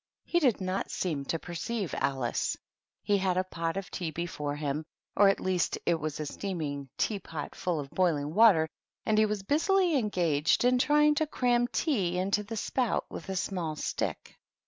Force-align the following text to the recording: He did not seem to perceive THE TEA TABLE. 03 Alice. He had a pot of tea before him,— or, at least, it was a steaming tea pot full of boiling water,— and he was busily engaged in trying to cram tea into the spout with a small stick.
He 0.25 0.39
did 0.39 0.59
not 0.61 0.89
seem 0.89 1.25
to 1.25 1.37
perceive 1.37 1.91
THE 1.91 1.97
TEA 1.97 2.01
TABLE. 2.01 2.13
03 2.15 2.15
Alice. 2.23 2.57
He 3.03 3.17
had 3.19 3.37
a 3.37 3.43
pot 3.43 3.77
of 3.77 3.91
tea 3.91 4.09
before 4.09 4.55
him,— 4.55 4.83
or, 5.15 5.29
at 5.29 5.39
least, 5.39 5.77
it 5.85 5.93
was 5.99 6.19
a 6.19 6.25
steaming 6.25 6.89
tea 6.97 7.19
pot 7.19 7.53
full 7.53 7.79
of 7.79 7.91
boiling 7.91 8.33
water,— 8.33 8.67
and 9.05 9.19
he 9.19 9.27
was 9.27 9.43
busily 9.43 9.95
engaged 9.99 10.65
in 10.65 10.79
trying 10.79 11.13
to 11.13 11.27
cram 11.27 11.67
tea 11.67 12.17
into 12.17 12.41
the 12.41 12.57
spout 12.57 13.05
with 13.11 13.29
a 13.29 13.35
small 13.35 13.75
stick. 13.75 14.39